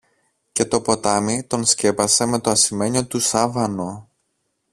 και 0.51 0.65
το 0.65 0.81
ποτάμι 0.81 1.43
τον 1.43 1.65
σκέπασε 1.65 2.25
με 2.25 2.39
το 2.39 2.49
ασημένιο 2.49 3.07
του 3.07 3.19
σάβανο. 3.19 4.09